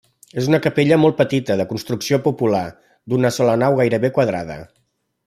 [0.43, 2.63] És una capella molt petita, de construcció popular,
[3.13, 4.57] d'una sola nau gairebé quadrada.